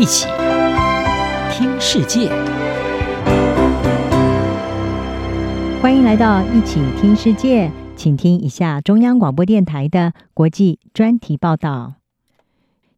[0.00, 0.26] 一起
[1.52, 2.30] 听世界，
[5.82, 11.96] 欢迎来到一起听世界，请听一下中央广播电台的国际专题报道。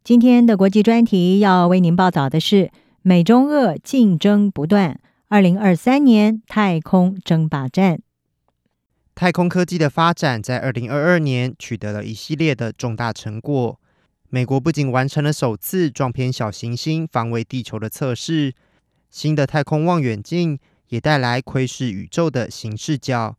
[0.01, 2.71] 今天的国际专题要为您报道的是
[3.01, 7.99] 美中俄竞争不断，二零二三年太空争霸战。
[9.13, 13.77] 太空科技的发展在二零二二年取得了一系列的重大成果。
[14.33, 18.55] 美国不仅完成了首次撞偏小行星防卫地球的测试，
[19.11, 23.37] 新的太空望远镜也带来窥视宇宙的新视角，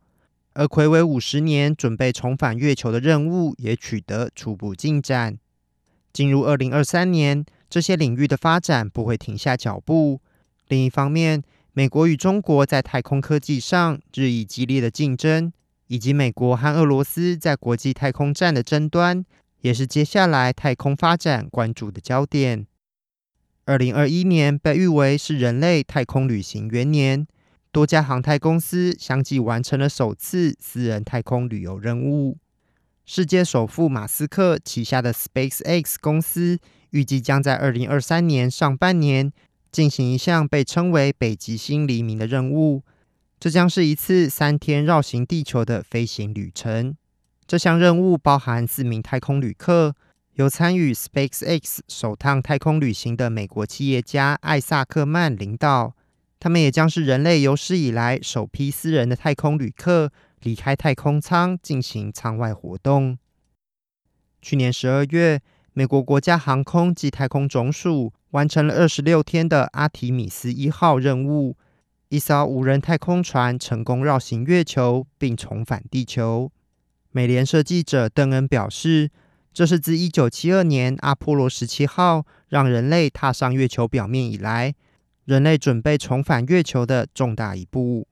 [0.52, 5.36] 而睽违五十年准备重返月球的任务也取得初步进展。
[6.12, 10.20] 进入二零二三年，这些领域的发展不会停下脚步。
[10.68, 11.42] 另一方面，
[11.72, 15.52] 美国与中国在太空科技上日益激烈的竞争，
[15.88, 19.26] 以及美国和俄罗斯在国际太空站的争端。
[19.64, 22.66] 也是接下来太空发展关注的焦点。
[23.64, 27.26] 二零二一年被誉为是人类太空旅行元年，
[27.72, 32.36] 多家航太公司相继完成了首次私人太空旅游任务。
[33.06, 36.58] 世界首富马斯克旗下的 SpaceX 公司，
[36.90, 39.32] 预计将在二零二三年上半年
[39.72, 42.82] 进行一项被称为“北极星黎明”的任务，
[43.40, 46.94] 这将是一次三天绕行地球的飞行旅程。
[47.46, 49.94] 这项任务包含四名太空旅客，
[50.34, 55.94] 由参与 SpaceX 首趟太空旅行的美国企业家艾萨克曼领导。
[56.40, 60.10] 他们也将是人类有史以来首批私人的太空旅客
[60.42, 63.18] 离开太空舱进行舱外活动。
[64.40, 65.40] 去年十二月，
[65.74, 71.56] 美国国家航空及太空总署完成了二十六天的阿提米斯一号任务，
[72.08, 76.50] 一艘无人太空船成功绕行月球并重返地球。
[77.16, 79.08] 美联社记者邓恩表示
[79.54, 84.74] ：“这是自1972年阿波罗十七号让人类踏上月球表面以来，
[85.24, 88.08] 人类准备重返月球的重大一步。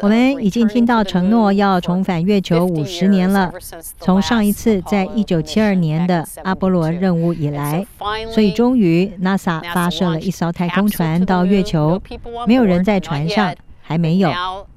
[0.00, 3.52] 我们已经听到承诺要重返月球五十年了，
[4.00, 7.86] 从上一次在一九七二年的阿波罗任务以来，
[8.32, 12.00] 所以终于 NASA 发射了一艘太空船到月球，
[12.46, 14.32] 没有人在船上，还没有。”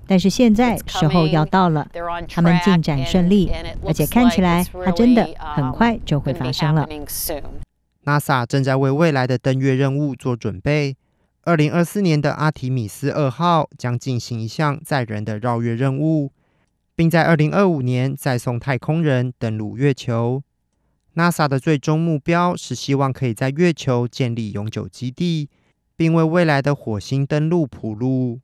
[0.08, 1.88] 但是现在时候要到了，
[2.30, 3.52] 他们进展顺利，
[3.86, 6.88] 而且看起来它真的很快就会发生了。
[8.06, 10.96] NASA 正在为未来的登月任务做准备。
[11.44, 16.32] 二零二四年的阿提米斯二号将进行一项载人的绕月任务，
[16.96, 20.44] 并在二零二五年再送太空人登陆月球。
[21.16, 25.50] NASA 的最终目标是希望可以在月球建立永久基地，
[25.96, 28.40] 并为未来的火星登陆铺路。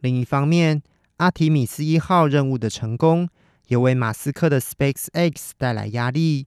[0.00, 0.82] 另一方面，
[1.16, 3.28] 阿提米斯一号任务的成功
[3.68, 6.46] 也为马斯克的 SpaceX 带来压力。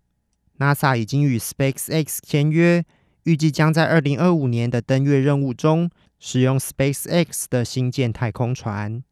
[0.58, 2.84] NASA 已经与 SpaceX 签约，
[3.24, 9.04] 预计将在二零二五年的登月任务中使用 SpaceX 的星舰太空船。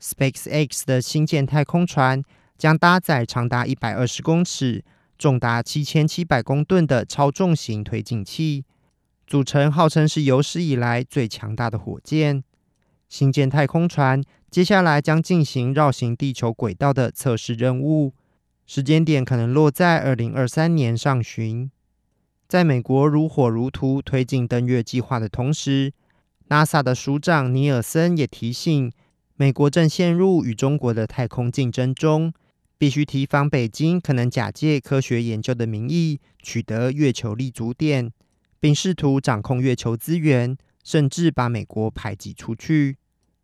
[0.00, 2.22] SpaceX 的星舰太空船
[2.58, 4.84] 将搭载长达一百二十公尺、
[5.18, 8.64] 重达七千七百公吨的超重型推进器，
[9.26, 12.44] 组成号称是有史以来最强大的火箭。
[13.08, 18.14] 新建太空船接下来将进行绕行地球轨道的测试任务，
[18.66, 21.70] 时间点可能落在二零二三年上旬。
[22.48, 25.92] 在美国如火如荼推进登月计划的同时
[26.48, 28.92] ，NASA 的署长尼尔森也提醒，
[29.34, 32.32] 美国正陷入与中国的太空竞争中，
[32.78, 38.12] 必须提防北京可能假借科学研究的名义取得月球立足点，
[38.60, 40.56] 并试图掌控月球资源。
[40.86, 42.96] 甚至把美国排挤出去。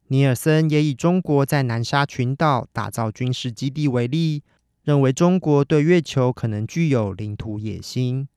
[0.07, 4.45] 尼尔森也以中国在南沙群岛打造军事基地为例，
[4.85, 8.29] 认为中国对月球可能具有领土野心。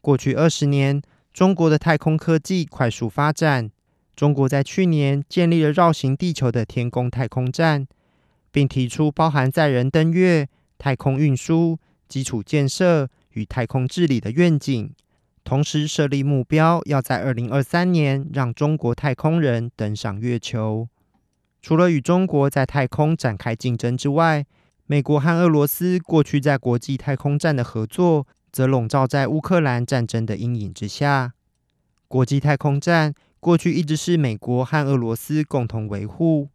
[0.00, 1.00] 过去二十年，
[1.32, 3.70] 中国的太空科技快速发展。
[4.16, 7.86] 中国在去年建立了绕行地球的天宫太空站，
[8.50, 11.78] 并提出包含载人登月、太空运输、
[12.08, 14.92] 基础建设与太空治理的愿景。
[15.44, 20.88] 同时设立目标，要在二零二三年让中国太空人登上月球。
[21.60, 24.46] 除了与中国在太空展开竞争之外，
[24.86, 31.34] 美国和俄罗斯过去在国际太空站的合作，则笼罩在乌克兰战争的阴影之下。
[32.08, 36.48] 国际太空站过去一直是美国和俄罗斯共同维护，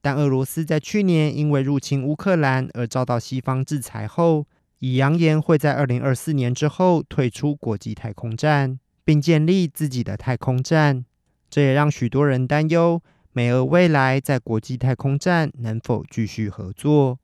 [0.00, 4.46] 但俄罗斯在去年因为入侵乌克兰而遭到西方制裁后，
[4.78, 11.04] 已扬言会在二零二四年之后退出国际太空站，并建立自己的太空站。
[11.48, 13.02] 这也让许多人担忧，
[13.32, 17.18] 美俄未来在国际太空站能否继续合作。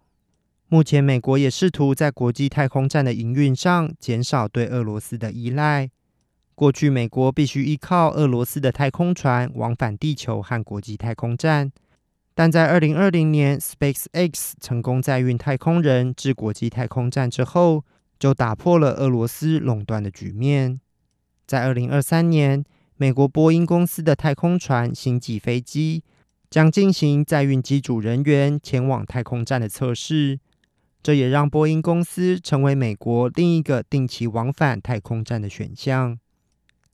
[0.68, 5.90] 目前，美国也试图在国际太空站的营运上减少对俄罗斯的依赖。
[6.54, 11.72] 过去美国必须依靠俄罗斯的太空船往返地球和国际太空站，
[12.34, 17.84] 但在二零二零年，SpaceX 成功载运太空人至国际太空站之后，
[18.18, 20.80] 就打破了俄罗斯垄断的局面。
[21.46, 22.64] 在二零二三年，
[22.96, 26.02] 美国波音公司的太空船星际飞机
[26.48, 30.40] 将进行载运机组人员前往太空站的测试，
[31.02, 36.18] 这也让波音公司成为美国另一个定期往返太空站的选项。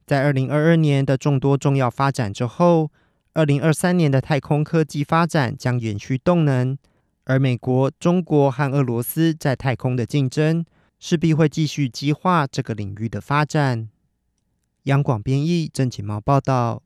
[0.04, 2.90] 在二零二二年的众多重要发展之后，
[3.38, 6.76] 二零二三年的太空科技发展将延续动能，
[7.22, 10.64] 而美国、中国和俄罗斯在太空的竞争
[10.98, 13.88] 势必会继续激化这个领域的发展。
[14.84, 16.82] 央广编译，郑锦毛报道。